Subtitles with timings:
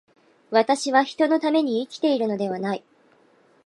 [0.49, 2.83] 私は人のために生きているのではない。